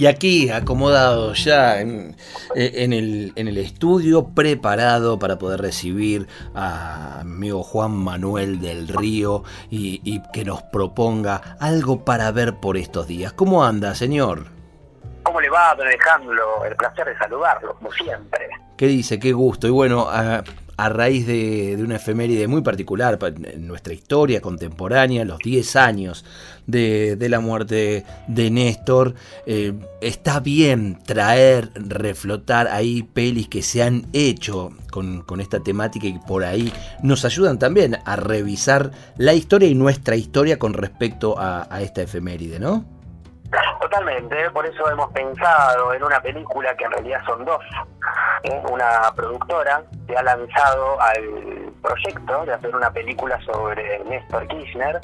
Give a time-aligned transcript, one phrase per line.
[0.00, 2.16] Y aquí, acomodado ya en,
[2.54, 2.86] eh,
[3.36, 10.62] el, estudio, preparado para poder recibir a amigo Juan Manuel del Río y, que nos
[10.62, 13.34] proponga algo para ver por estos días.
[13.34, 14.46] ¿Cómo anda, señor?
[15.22, 16.64] ¿Cómo le va, don Alejandro?
[16.64, 18.48] El placer de saludarlo, como siempre.
[18.78, 19.18] ¿Qué dice?
[19.18, 19.66] Qué gusto.
[19.66, 20.08] Y bueno,
[20.80, 26.24] a raíz de, una efeméride muy particular en nuestra historia contemporánea, los 10 años
[26.66, 34.06] de, la muerte de Néstor, eh, está bien traer, reflotar ahí pelis que se han
[34.14, 39.74] hecho con, esta temática y por ahí nos ayudan también a revisar la historia y
[39.74, 42.99] nuestra historia con respecto a, a esta efeméride, ¿no?
[43.90, 47.60] Totalmente, por eso hemos pensado en una película que en realidad son dos.
[48.44, 48.62] ¿eh?
[48.70, 55.00] Una productora se ha lanzado al proyecto de hacer una película sobre Néstor Kirchner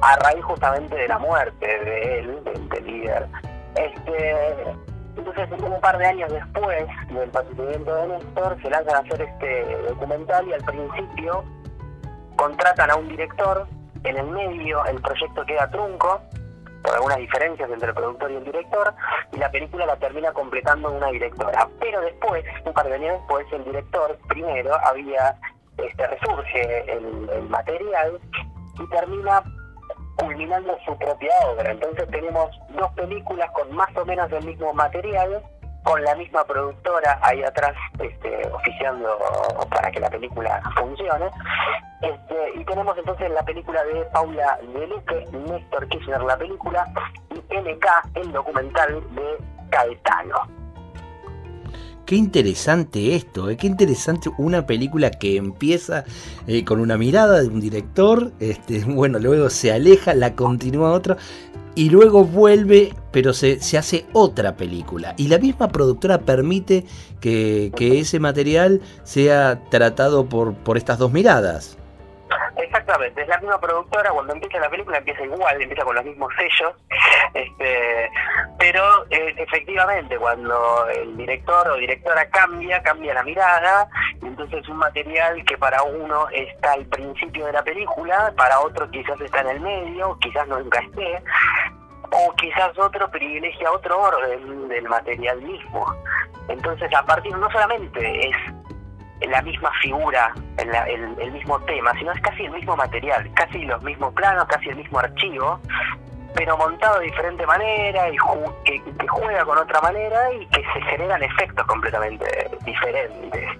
[0.00, 3.28] a raíz justamente de la muerte de él, del, líder.
[3.76, 4.76] Este,
[5.16, 9.76] entonces, un par de años después del fallecimiento de Néstor, se lanzan a hacer este
[9.90, 11.44] documental y al principio
[12.34, 13.64] contratan a un director,
[14.02, 16.20] en el medio el proyecto queda trunco,
[16.82, 18.94] por algunas diferencias entre el productor y el director,
[19.32, 21.68] y la película la termina completando una directora.
[21.80, 25.36] Pero después, un par de años después, el director primero había,
[25.78, 28.20] este, resurge el, el material
[28.78, 29.42] y termina
[30.16, 31.70] culminando su propia obra.
[31.70, 35.42] Entonces tenemos dos películas con más o menos el mismo material,
[35.82, 39.08] con la misma productora ahí atrás este, oficiando
[39.70, 41.26] para que la película funcione.
[42.00, 46.92] Este, y tenemos entonces la película de Paula Deluque, Néstor Kirchner la película,
[47.30, 49.38] y NK, el documental de
[49.70, 50.62] Caetano.
[52.04, 53.56] Qué interesante esto, ¿eh?
[53.56, 56.04] qué interesante una película que empieza
[56.46, 61.16] eh, con una mirada de un director, este, bueno, luego se aleja, la continúa otro
[61.74, 65.14] y luego vuelve, pero se, se, hace otra película.
[65.16, 66.84] Y la misma productora permite
[67.20, 71.78] que, que ese material sea tratado por, por estas dos miradas.
[72.72, 76.32] Exactamente, es la misma productora, cuando empieza la película empieza igual, empieza con los mismos
[76.38, 76.74] sellos,
[77.34, 78.10] este,
[78.58, 83.86] pero eh, efectivamente cuando el director o directora cambia, cambia la mirada,
[84.22, 88.90] y entonces un material que para uno está al principio de la película, para otro
[88.90, 91.22] quizás está en el medio, quizás nunca esté,
[92.10, 95.94] o quizás otro privilegia otro orden del material mismo.
[96.48, 98.36] Entonces a partir no solamente es
[99.30, 100.74] la misma figura, el,
[101.18, 104.76] el, mismo tema, sino es casi el mismo material, casi los mismos planos, casi el
[104.76, 105.60] mismo archivo,
[106.34, 108.16] pero montado de diferente manera y
[108.64, 112.24] que, juega con otra manera y que se generan efectos completamente
[112.64, 113.58] diferentes.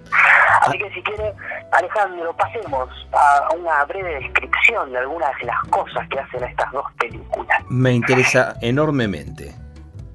[0.61, 1.33] Así que si quiere,
[1.71, 6.85] Alejandro, pasemos a una breve descripción de algunas de las cosas que hacen estas dos
[6.99, 7.59] películas.
[7.69, 9.62] Me interesa enormemente.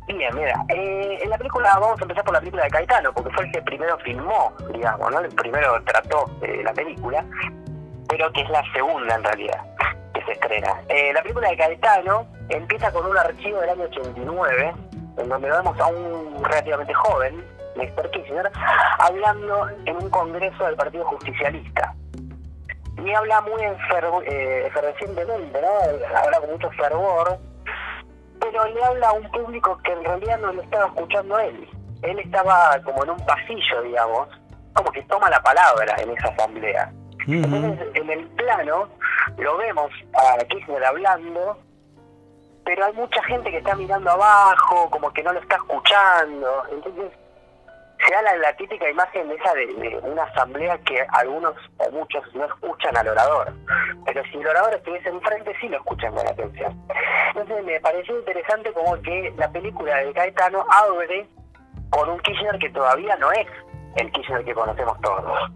[0.09, 3.31] Bien, mira, eh, en la película, vamos a empezar por la película de Caetano, porque
[3.31, 5.21] fue el que primero filmó, digamos, ¿no?
[5.21, 7.23] El primero trató eh, la película,
[8.09, 9.61] pero que es la segunda en realidad
[10.15, 10.81] que se estrena.
[10.89, 14.75] Eh, la película de Caetano empieza con un archivo del año 89,
[15.19, 17.45] en donde vemos a un relativamente joven,
[17.77, 18.51] Néstor Kirchner,
[18.99, 21.95] hablando en un congreso del Partido Justicialista.
[23.05, 26.17] Y habla muy efervescentemente, ¿no?
[26.19, 27.39] Habla con mucho fervor
[28.41, 31.69] pero le habla a un público que en realidad no lo estaba escuchando a él.
[32.03, 34.29] Él estaba como en un pasillo, digamos,
[34.73, 36.93] como que toma la palabra en esa asamblea.
[37.27, 38.89] Entonces, en el plano
[39.37, 41.59] lo vemos a Kirchner hablando,
[42.65, 46.63] pero hay mucha gente que está mirando abajo, como que no lo está escuchando.
[46.71, 47.13] Entonces,
[48.07, 52.45] se da la, típica imagen de esa de, una asamblea que algunos o muchos no
[52.45, 53.53] escuchan al orador.
[54.07, 56.87] Pero si el orador estuviese enfrente, sí lo escuchan con atención.
[57.29, 61.27] Entonces me pareció interesante como que la película de Caetano abre
[61.91, 63.47] con un Kirchner que todavía no es
[63.97, 65.51] el Kirchner que conocemos todos.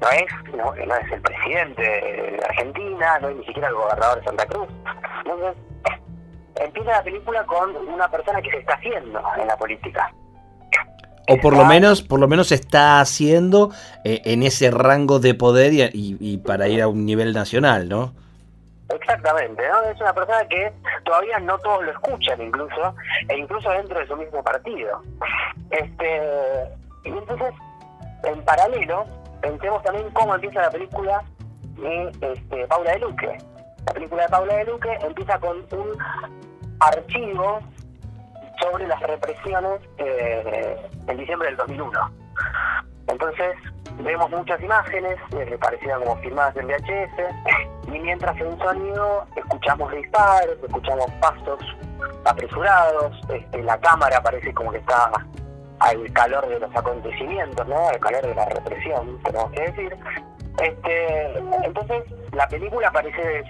[0.00, 4.24] No es, no, es el presidente de Argentina, no es ni siquiera el gobernador de
[4.24, 4.68] Santa Cruz.
[5.24, 5.56] Entonces,
[6.56, 10.12] empieza la película con una persona que se está haciendo en la política
[11.28, 13.70] o por lo menos, por lo menos está haciendo
[14.04, 18.14] eh, en ese rango de poder y, para ir a un nivel nacional, ¿no?
[18.88, 19.82] Exactamente, ¿no?
[19.90, 20.72] Es una persona que
[21.04, 22.94] todavía no todos lo escuchan incluso,
[23.28, 25.02] e incluso dentro de su mismo partido.
[25.70, 26.22] Este,
[27.04, 27.52] y entonces,
[28.24, 29.04] en paralelo,
[29.42, 31.22] pensemos también cómo empieza la película
[31.76, 33.38] y este, Paula de Luque.
[33.86, 35.98] La película de Paula de Luque empieza con un
[36.80, 37.60] archivo
[38.60, 40.76] sobre las represiones eh,
[41.06, 42.12] en diciembre del 2001.
[43.08, 43.56] Entonces
[44.02, 50.56] vemos muchas imágenes, eh, parecidas como filmadas en VHS, y mientras en sonido escuchamos disparos,
[50.62, 51.58] escuchamos pasos
[52.24, 55.10] apresurados, este, la cámara parece como que está
[55.80, 57.88] al calor de los acontecimientos, ¿no?
[57.88, 59.96] Al calor de la represión, tenemos que decir.
[60.60, 62.02] Este, entonces,
[62.32, 63.44] la película parece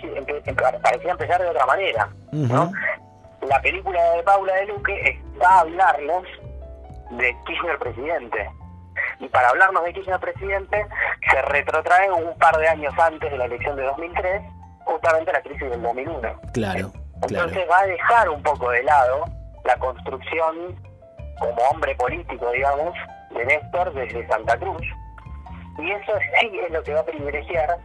[0.83, 2.71] parecía empezar de otra manera, ¿no?
[3.49, 6.25] La película de Paula de Luque está a hablarnos
[7.13, 8.51] de Kirchner presidente.
[9.21, 10.87] Y para hablarnos de Kirchner presidente,
[11.31, 14.43] se retrotrae un par de años antes de la elección de 2003,
[14.85, 16.41] justamente la crisis del 2001.
[16.53, 16.93] Claro.
[17.23, 19.25] Entonces va a dejar un poco de lado
[19.65, 20.77] la construcción
[21.39, 22.95] como hombre político, digamos,
[23.31, 24.83] de Néstor desde Santa Cruz.
[25.79, 27.79] Y eso sí es lo que va a privilegiar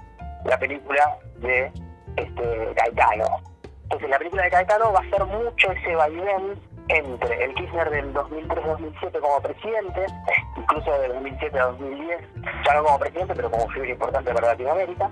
[0.43, 1.71] la película de
[2.17, 3.52] este, Gaetano.
[3.83, 6.59] Entonces la película de Gaetano va a ser mucho ese vaivén
[6.89, 10.05] entre el Kirchner del 2003-2007 como presidente,
[10.57, 12.21] incluso del 2007 a 2010,
[12.65, 15.09] ya no como presidente, pero como figura importante para Latinoamérica,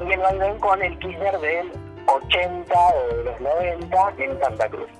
[0.00, 1.72] y el vaivén con el Kirchner del
[2.06, 4.90] 80 o de los 90 en Santa Cruz.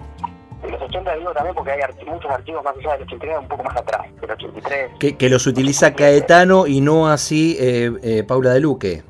[0.62, 3.64] De los 80 digo también porque hay muchos archivos más allá del 89, un poco
[3.64, 4.90] más atrás, del 83.
[4.98, 9.02] Que, que los utiliza Caetano y no así eh, eh, Paula de Luque.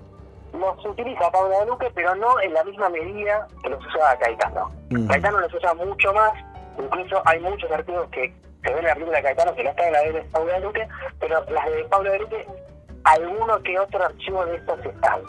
[0.95, 4.71] Utiliza Paula de Luque, pero no en la misma medida que los usa Caetano.
[5.09, 6.33] Caetano los usa mucho más,
[6.79, 8.33] incluso hay muchos archivos que
[8.63, 10.61] se ven en la película de Caetano que no están en la de Paula de
[10.61, 10.89] Luque,
[11.19, 12.47] pero las de Paula de Luque,
[13.03, 15.21] alguno que otro archivo de estos están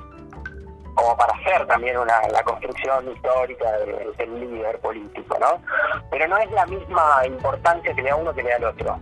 [0.95, 5.61] como para hacer también una, la construcción histórica del, líder político, ¿no?
[6.09, 8.99] Pero no es la misma importancia que le da uno que le da al otro.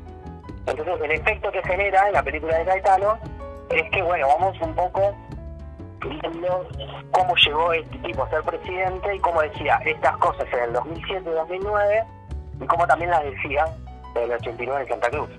[0.66, 3.20] Entonces el efecto que genera en la película de Caetano
[3.70, 5.16] es que, bueno, vamos un poco
[6.10, 6.68] viendo
[7.12, 11.30] cómo llegó este tipo a ser presidente y cómo decía estas cosas en el 2007
[11.30, 12.04] y 2009
[12.62, 13.66] y cómo también las decía
[14.16, 15.30] en el 89 en Santa Cruz.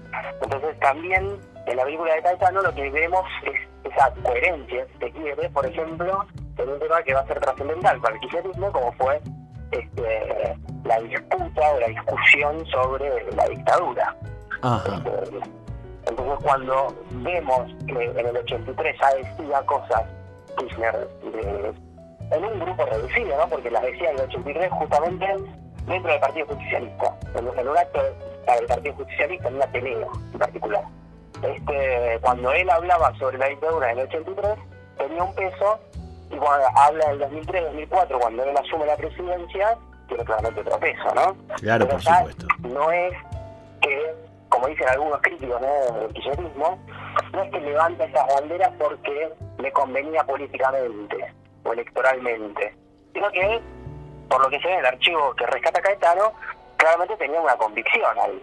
[0.42, 5.12] Entonces también en la película de Caetano lo que vemos es esa coherencia, si se
[5.12, 6.26] quiere, por ejemplo,
[6.56, 9.20] en un tema que va a ser trascendental para el kirchnerismo, como fue
[9.70, 14.16] este, la disputa o la discusión sobre la dictadura.
[16.06, 20.02] Entonces, cuando vemos que en el 83 ya decía cosas
[20.56, 21.08] Kirchner
[22.30, 23.48] en un grupo reducido, ¿no?
[23.48, 25.26] porque las decía en el 83 justamente
[25.86, 30.84] dentro del Partido Justicialista, en, un acto del Partido Justicialista, en una pelea en particular.
[31.42, 34.54] Este, cuando él hablaba sobre la dictadura en el 83,
[34.96, 35.78] tenía un peso
[36.30, 39.76] y cuando habla del 2003-2004, cuando él asume la presidencia,
[40.08, 41.36] tiene claramente otro peso, ¿no?
[41.56, 42.46] Claro, por supuesto.
[42.62, 43.12] No es
[43.82, 44.14] que,
[44.48, 46.00] como dicen algunos críticos ¿no?
[46.00, 46.78] del kirchnerismo,
[47.32, 49.32] no es que levanta esas banderas porque
[49.64, 51.34] le convenía políticamente
[51.64, 52.76] o electoralmente,
[53.14, 53.60] sino que,
[54.28, 56.32] por lo que se ve en el archivo que rescata Caetano,
[56.76, 58.42] claramente tenía una convicción ahí.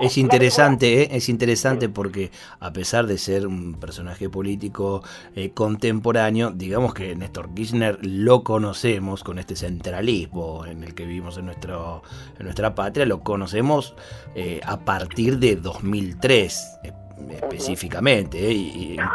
[0.00, 1.08] Es interesante, ¿eh?
[1.12, 5.02] es interesante porque a pesar de ser un personaje político
[5.34, 11.38] eh, contemporáneo, digamos que Néstor Kirchner lo conocemos con este centralismo en el que vivimos
[11.38, 12.02] en, nuestro,
[12.38, 13.94] en nuestra patria, lo conocemos
[14.34, 16.80] eh, a partir de 2003
[17.30, 18.38] específicamente,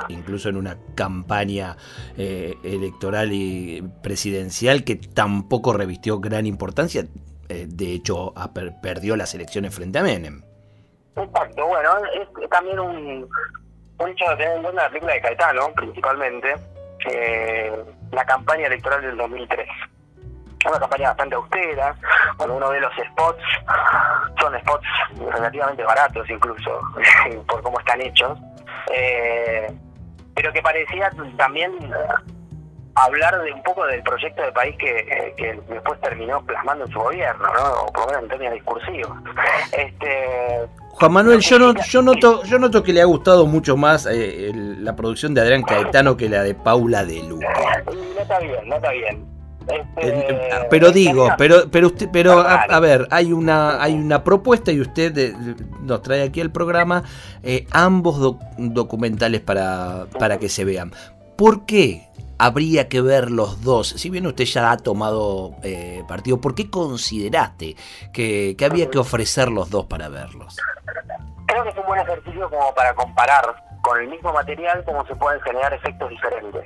[0.09, 1.77] incluso en una campaña
[2.17, 7.05] electoral y presidencial que tampoco revistió gran importancia,
[7.47, 8.33] de hecho
[8.81, 10.43] perdió las elecciones frente a Menem.
[11.15, 13.29] Exacto, bueno, es también un,
[13.99, 16.55] un hecho de tener en cuenta la película de Caetano, principalmente,
[17.09, 17.71] eh,
[18.11, 19.67] la campaña electoral del 2003.
[20.67, 21.95] Una campaña bastante austera,
[22.37, 23.43] cuando uno ve los spots,
[24.39, 24.87] son spots
[25.33, 26.79] relativamente baratos incluso,
[27.47, 28.37] por cómo están hechos,
[28.93, 29.71] eh,
[30.35, 31.71] pero que parecía también
[32.95, 36.99] hablar de un poco del proyecto de país que, que después terminó plasmando en su
[36.99, 37.71] gobierno, ¿no?
[37.83, 39.17] o por lo menos en términos discursivos.
[39.71, 44.07] Este, Juan Manuel, yo, no, yo, noto, yo noto que le ha gustado mucho más
[44.11, 47.47] eh, la producción de Adrián Caetano que la de Paula de Luca.
[47.85, 49.40] No está bien, no está bien.
[49.97, 54.81] Este, pero digo, pero pero usted, pero a, ver, hay una hay una propuesta y
[54.81, 55.35] usted
[55.81, 57.03] nos trae aquí al programa
[57.43, 60.91] eh, ambos documentales para para que se vean.
[61.37, 63.89] ¿Por qué habría que ver los dos?
[63.89, 67.75] Si bien usted ya ha tomado eh, partido, ¿por qué consideraste
[68.13, 70.57] que, que había que ofrecer los dos para verlos?
[71.51, 75.15] creo que es un buen ejercicio como para comparar con el mismo material cómo se
[75.15, 76.65] pueden generar efectos diferentes.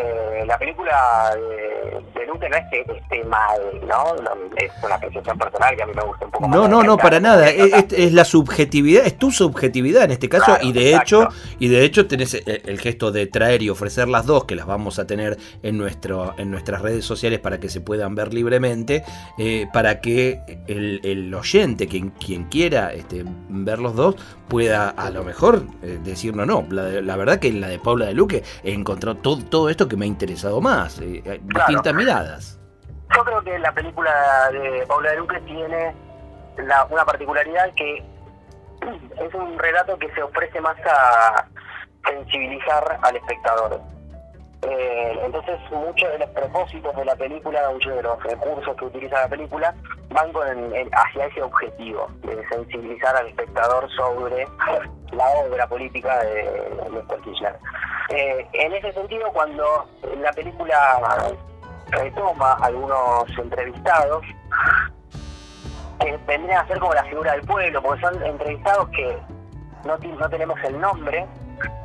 [0.00, 4.14] Eh, la película de, de Luke no es que esté mal, ¿no?
[4.22, 6.56] No, Es una apreciación personal que a mí me gusta un poco más.
[6.56, 7.48] No, no, no, Claro, para nada.
[7.50, 10.90] Es, no es- es la subjetividad, es tu subjetividad en este caso, Claro, y de
[10.90, 11.22] exacto.
[11.22, 11.28] hecho,
[11.58, 14.66] y de hecho tenés el, el gesto de traer y ofrecer las dos, que las
[14.66, 19.04] vamos a tener en nuestro, en nuestras redes sociales para que se puedan ver libremente,
[19.38, 24.16] eh, para que el, el oyente, quien, quien quiera este, ver los dos,
[24.48, 26.64] pueda a lo mejor eh, decir no, no.
[26.70, 29.87] La, la verdad que en la de Paula de Luque he encontrado todo, todo esto
[29.88, 32.60] que me ha interesado más, eh, hay distintas miradas.
[33.14, 34.12] Yo creo que la película
[34.52, 35.94] de Paula de Luque tiene
[36.58, 37.96] la- una particularidad que
[39.20, 41.46] es un relato que se ofrece más a
[42.06, 43.80] sensibilizar al espectador.
[44.62, 49.20] Eh, entonces muchos de los propósitos de la película, muchos de los recursos que utiliza
[49.20, 49.72] la película
[50.10, 54.46] van con en- hacia ese objetivo de sensibilizar al espectador sobre
[55.12, 57.56] la obra política de Néstor Kirchner.
[58.10, 59.86] Eh, en ese sentido, cuando
[60.20, 60.78] la película
[61.90, 64.24] retoma algunos entrevistados
[66.00, 69.18] que vendrían a ser como la figura del pueblo, porque son entrevistados que
[69.84, 71.26] no, no tenemos el nombre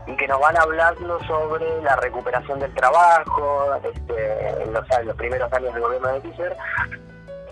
[0.05, 5.15] y que nos van hablando sobre la recuperación del trabajo este, en, los, en los
[5.15, 6.57] primeros años del gobierno de Kirchner.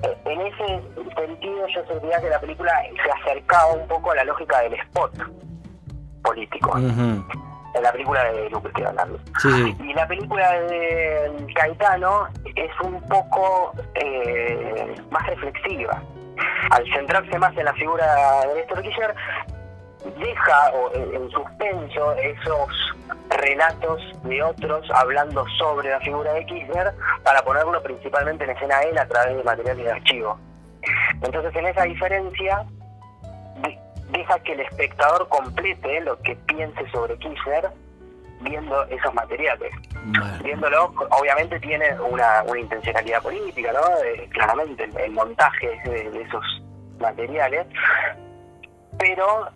[0.04, 0.82] Eh, En ese
[1.16, 2.72] sentido yo sentía que la película
[3.04, 5.13] se acercaba un poco a la lógica del spot
[6.24, 6.78] político.
[7.74, 9.20] En la película de Luke estoy hablando.
[9.40, 9.75] Sí.
[9.80, 16.01] Y la película de Caetano es un poco eh, más reflexiva.
[16.72, 19.16] Al centrarse más en la figura de Néstor Kirchner,
[20.20, 22.96] deja o, en, en suspenso esos
[23.30, 28.84] relatos de otros hablando sobre la figura de Kirchner para ponerlo principalmente en escena a
[28.84, 30.38] él a través de materiales de archivo.
[31.22, 32.66] Entonces, en esa diferencia,
[34.22, 37.70] deja que el espectador complete lo que piense sobre Kirchner
[38.42, 39.72] viendo esos materiales.
[40.04, 40.44] Bueno.
[40.44, 43.82] Viéndolo, obviamente tiene una, una intencionalidad política, ¿no?
[44.04, 46.44] Eh, claramente el, el montaje de, de esos
[47.00, 47.68] materiales,
[48.98, 49.50] pero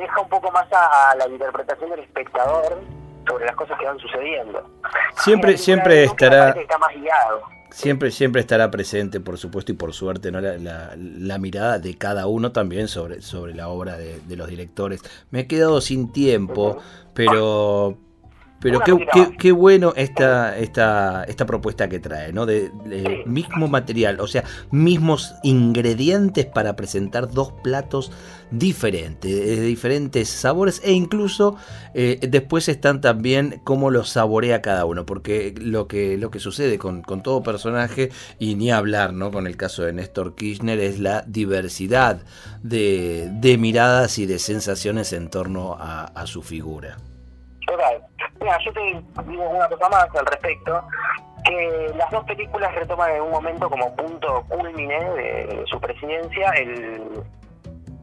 [0.00, 2.80] deja un poco más a, a la interpretación del espectador
[3.26, 4.70] sobre las cosas que van sucediendo.
[5.16, 7.42] Siempre, siempre estará, está más guiado.
[7.72, 10.40] Siempre, siempre estará presente, por supuesto, y por suerte, ¿no?
[10.40, 15.00] La, mirada de cada uno también sobre, sobre la obra de, de los directores.
[15.30, 16.78] Me he quedado sin tiempo,
[17.14, 17.98] pero.
[18.62, 18.80] Pero
[19.38, 22.46] qué, bueno esta, esta, esta propuesta que trae, ¿no?
[22.46, 23.22] De, de Sí.
[23.26, 28.12] mismo material, o sea, mismos ingredientes para presentar dos platos
[28.52, 31.56] diferentes, de diferentes sabores e incluso
[31.94, 36.78] eh, después están también cómo los saborea cada uno, porque lo que, lo que sucede
[36.78, 39.30] con, con todo personaje, y ni hablar, ¿no?
[39.32, 42.22] Con el caso de Néstor Kirchner, es la diversidad
[42.62, 46.98] de, de miradas y de sensaciones en torno a, a su figura.
[48.42, 48.80] Mira, yo te
[49.30, 50.82] digo una cosa más al respecto,
[51.44, 57.10] que las dos películas retoman en un momento como punto culmine de su presidencia el,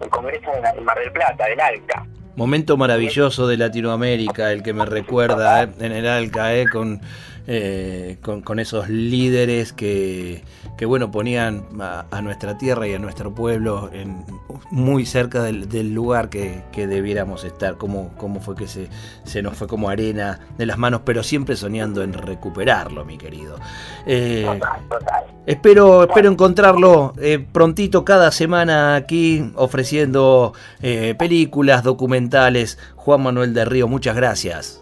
[0.01, 2.05] el Congreso de la- en Mar del Plata, del ALCA.
[2.39, 7.01] Momento maravilloso de Latinoamérica, el que me recuerda eh, en el Alca, eh, con,
[7.47, 10.45] eh, con, esos líderes que,
[10.77, 14.23] que bueno, ponían a, a nuestra tierra y a nuestro pueblo en,
[14.71, 18.87] muy cerca del, del lugar que, que debiéramos estar, cómo, cómo fue que se,
[19.25, 23.57] se nos fue como arena de las manos, pero siempre soñando en recuperarlo, mi querido.
[24.05, 25.23] Eh, Total, total.
[25.49, 32.77] Espero, espero encontrarlo eh, prontito cada semana aquí ofreciendo eh, películas, documentales.
[32.95, 34.79] Juan Manuel del Río, muchas gracias.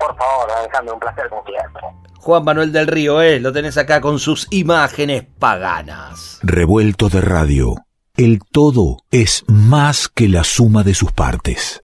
[0.00, 1.82] Por favor, Alejandro, un placer como siempre.
[2.18, 6.40] Juan Manuel del Río, eh, lo tenés acá con sus imágenes paganas.
[6.42, 7.76] Revuelto de radio.
[8.16, 11.74] El todo es más que la suma de sus partes.